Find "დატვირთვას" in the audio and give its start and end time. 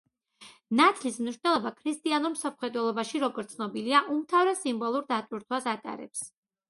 5.13-5.69